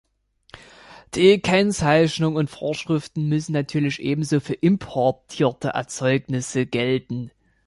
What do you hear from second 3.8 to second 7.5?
ebenso für importierte Erzeugnisse gelten.